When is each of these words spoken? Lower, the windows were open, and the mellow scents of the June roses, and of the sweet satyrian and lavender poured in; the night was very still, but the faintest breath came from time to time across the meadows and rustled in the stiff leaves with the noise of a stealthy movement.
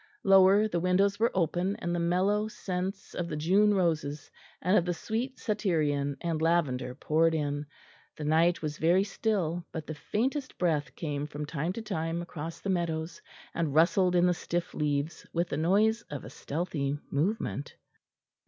Lower, 0.23 0.67
the 0.67 0.79
windows 0.79 1.19
were 1.19 1.29
open, 1.35 1.75
and 1.75 1.93
the 1.93 1.99
mellow 1.99 2.47
scents 2.47 3.13
of 3.13 3.27
the 3.27 3.35
June 3.35 3.75
roses, 3.75 4.31
and 4.59 4.75
of 4.75 4.83
the 4.83 4.95
sweet 4.95 5.37
satyrian 5.37 6.17
and 6.21 6.41
lavender 6.41 6.95
poured 6.95 7.35
in; 7.35 7.67
the 8.15 8.23
night 8.23 8.63
was 8.63 8.79
very 8.79 9.03
still, 9.03 9.63
but 9.71 9.85
the 9.85 9.93
faintest 9.93 10.57
breath 10.57 10.95
came 10.95 11.27
from 11.27 11.45
time 11.45 11.71
to 11.73 11.83
time 11.83 12.19
across 12.23 12.61
the 12.61 12.67
meadows 12.67 13.21
and 13.53 13.75
rustled 13.75 14.15
in 14.15 14.25
the 14.25 14.33
stiff 14.33 14.73
leaves 14.73 15.27
with 15.33 15.49
the 15.49 15.57
noise 15.57 16.01
of 16.09 16.25
a 16.25 16.31
stealthy 16.31 16.97
movement. 17.11 17.75